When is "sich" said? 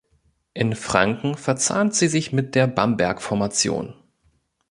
2.07-2.33